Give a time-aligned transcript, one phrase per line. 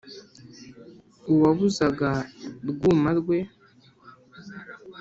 [1.31, 2.09] uwabuzaga
[2.69, 3.39] rwuma rwe